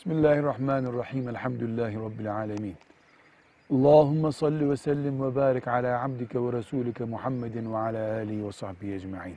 [0.00, 1.28] Bismillahirrahmanirrahim.
[1.28, 2.76] Elhamdülillahi Rabbil alemin.
[3.72, 8.52] Allahümme salli ve sellim ve barik ala abdike ve resulike Muhammedin ve ala alihi ve
[8.52, 9.36] sahbihi ecma'in.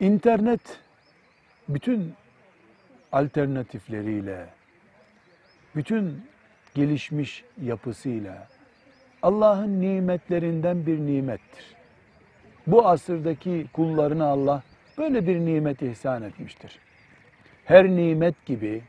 [0.00, 0.80] İnternet
[1.68, 2.14] bütün
[3.12, 4.46] alternatifleriyle,
[5.76, 6.22] bütün
[6.74, 8.46] gelişmiş yapısıyla
[9.22, 11.74] Allah'ın nimetlerinden bir nimettir.
[12.66, 14.62] Bu asırdaki kullarına Allah
[14.98, 16.78] böyle bir nimet ihsan etmiştir.
[17.68, 18.82] Her nimet gibi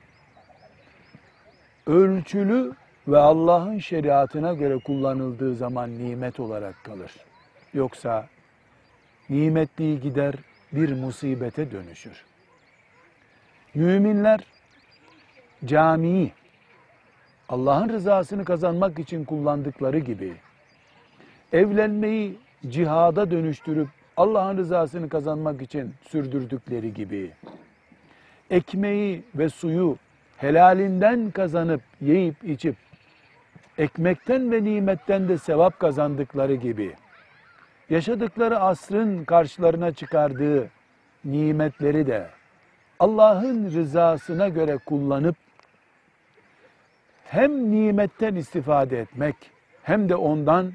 [1.88, 2.74] ölçülü
[3.08, 7.12] ve Allah'ın şeriatına göre kullanıldığı zaman nimet olarak kalır.
[7.74, 8.28] Yoksa
[9.30, 10.36] nimetliği gider
[10.72, 12.26] bir musibete dönüşür.
[13.76, 14.40] Müminler
[15.66, 16.32] camiyi
[17.50, 20.34] Allah'ın rızasını kazanmak için kullandıkları gibi
[21.54, 27.32] evlenmeyi cihada dönüştürüp Allah'ın rızasını kazanmak için sürdürdükleri gibi
[28.50, 29.98] ekmeği ve suyu
[30.38, 32.76] helalinden kazanıp yiyip içip
[33.78, 36.96] ekmekten ve nimetten de sevap kazandıkları gibi
[37.90, 40.70] yaşadıkları asrın karşılarına çıkardığı
[41.26, 42.30] nimetleri de
[43.00, 45.36] Allah'ın rızasına göre kullanıp
[47.26, 49.36] hem nimetten istifade etmek
[49.84, 50.74] hem de ondan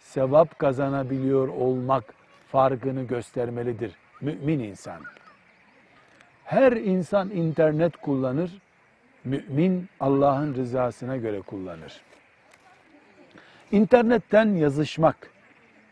[0.00, 2.04] sevap kazanabiliyor olmak
[2.48, 5.00] farkını göstermelidir mümin insan.
[6.48, 8.50] Her insan internet kullanır,
[9.24, 12.00] mümin Allah'ın rızasına göre kullanır.
[13.72, 15.30] İnternetten yazışmak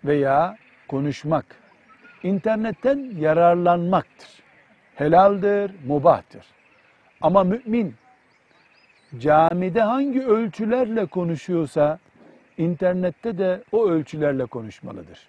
[0.05, 0.57] veya
[0.89, 1.45] konuşmak,
[2.23, 4.29] internetten yararlanmaktır.
[4.95, 6.47] Helaldir, mubahtır.
[7.21, 7.95] Ama mümin
[9.19, 11.99] camide hangi ölçülerle konuşuyorsa
[12.59, 15.29] internette de o ölçülerle konuşmalıdır.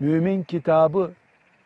[0.00, 1.12] Mümin kitabı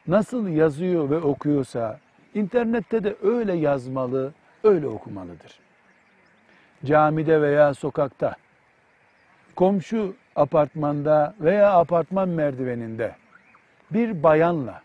[0.06, 2.00] nasıl yazıyor ve okuyorsa
[2.34, 4.32] internette de öyle yazmalı,
[4.64, 5.58] öyle okumalıdır.
[6.84, 8.36] Camide veya sokakta,
[9.56, 13.14] komşu apartmanda veya apartman merdiveninde
[13.90, 14.82] bir bayanla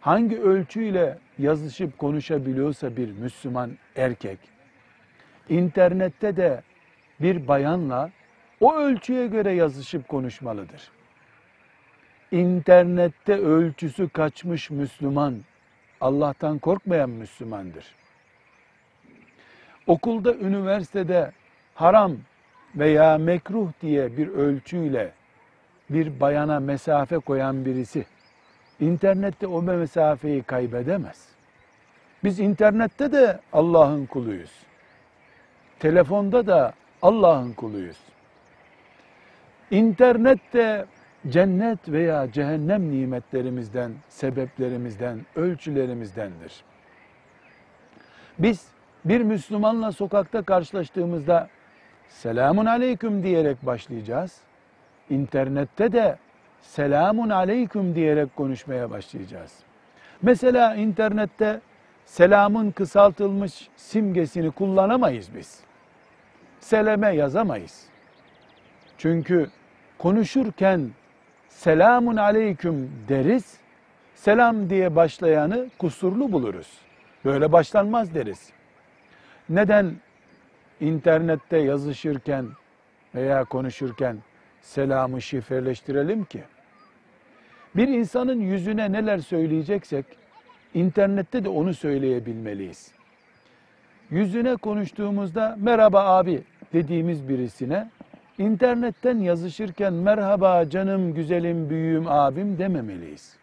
[0.00, 4.38] hangi ölçüyle yazışıp konuşabiliyorsa bir Müslüman erkek,
[5.48, 6.62] internette de
[7.20, 8.10] bir bayanla
[8.60, 10.90] o ölçüye göre yazışıp konuşmalıdır.
[12.30, 15.34] İnternette ölçüsü kaçmış Müslüman,
[16.00, 17.84] Allah'tan korkmayan Müslümandır.
[19.86, 21.32] Okulda, üniversitede
[21.74, 22.16] haram
[22.76, 25.12] veya mekruh diye bir ölçüyle
[25.90, 28.04] bir bayana mesafe koyan birisi,
[28.80, 31.28] internette o mesafeyi kaybedemez.
[32.24, 34.52] Biz internette de Allah'ın kuluyuz.
[35.78, 36.72] Telefonda da
[37.02, 37.98] Allah'ın kuluyuz.
[39.70, 40.86] İnternet de
[41.28, 46.64] cennet veya cehennem nimetlerimizden, sebeplerimizden, ölçülerimizdendir.
[48.38, 48.66] Biz
[49.04, 51.48] bir Müslümanla sokakta karşılaştığımızda
[52.08, 54.40] selamun aleyküm diyerek başlayacağız.
[55.10, 56.18] İnternette de
[56.60, 59.52] selamun aleyküm diyerek konuşmaya başlayacağız.
[60.22, 61.60] Mesela internette
[62.04, 65.60] selamın kısaltılmış simgesini kullanamayız biz.
[66.60, 67.86] Seleme yazamayız.
[68.98, 69.50] Çünkü
[69.98, 70.90] konuşurken
[71.50, 73.54] selamun aleyküm deriz.
[74.14, 76.78] Selam diye başlayanı kusurlu buluruz.
[77.24, 78.50] Böyle başlanmaz deriz.
[79.48, 79.92] Neden
[80.80, 82.46] internette yazışırken
[83.14, 84.16] veya konuşurken
[84.62, 86.42] selamı şifreleştirelim ki?
[87.76, 90.06] Bir insanın yüzüne neler söyleyeceksek
[90.74, 92.92] internette de onu söyleyebilmeliyiz.
[94.10, 97.90] Yüzüne konuştuğumuzda merhaba abi dediğimiz birisine
[98.40, 103.36] internetten yazışırken merhaba canım, güzelim, büyüğüm, abim dememeliyiz.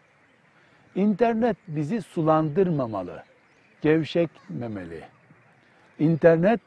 [0.94, 3.22] İnternet bizi sulandırmamalı,
[3.82, 5.00] gevşekmemeli.
[5.98, 6.60] İnternet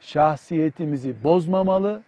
[0.00, 2.02] şahsiyetimizi bozmamalı,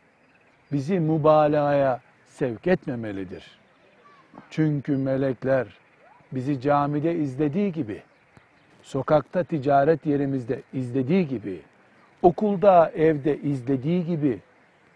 [0.73, 3.59] bizi mübalağaya sevk etmemelidir.
[4.51, 5.67] Çünkü melekler
[6.33, 8.03] bizi camide izlediği gibi,
[8.83, 11.61] sokakta ticaret yerimizde izlediği gibi,
[12.23, 14.39] okulda, evde izlediği gibi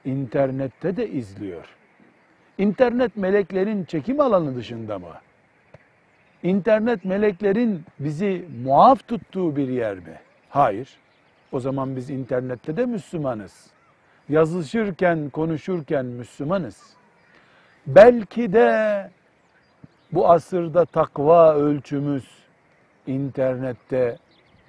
[0.04, 1.64] internette de izliyor.
[2.58, 5.06] İnternet meleklerin çekim alanı dışında mı?
[6.42, 10.20] İnternet meleklerin bizi muaf tuttuğu bir yer mi?
[10.48, 10.88] Hayır.
[11.52, 13.66] O zaman biz internette de Müslümanız.
[14.28, 16.82] Yazışırken, konuşurken Müslümanız.
[17.86, 19.10] Belki de
[20.12, 22.28] bu asırda takva ölçümüz
[23.06, 24.18] internette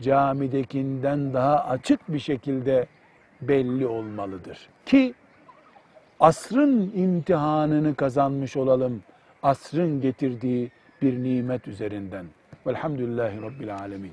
[0.02, 2.88] camidekinden daha açık bir şekilde
[3.42, 4.70] belli olmalıdır.
[4.86, 5.14] Ki
[6.20, 9.04] asrın imtihanını kazanmış olalım.
[9.44, 10.72] Asrın getirdiği
[11.02, 12.26] bir nimet üzerinden.
[12.68, 14.12] Velhamdülillahi Rabbil Alemin.